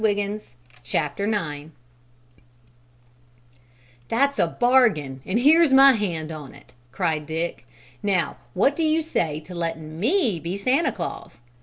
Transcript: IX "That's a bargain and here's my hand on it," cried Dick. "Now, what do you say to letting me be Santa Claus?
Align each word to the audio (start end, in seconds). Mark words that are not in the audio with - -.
IX 0.03 0.55
"That's 4.07 4.39
a 4.39 4.47
bargain 4.47 5.21
and 5.27 5.37
here's 5.39 5.71
my 5.71 5.91
hand 5.93 6.31
on 6.31 6.55
it," 6.55 6.73
cried 6.91 7.27
Dick. 7.27 7.67
"Now, 8.01 8.37
what 8.55 8.75
do 8.75 8.83
you 8.83 9.03
say 9.03 9.41
to 9.41 9.53
letting 9.53 9.99
me 9.99 10.39
be 10.39 10.57
Santa 10.57 10.91
Claus? 10.91 11.39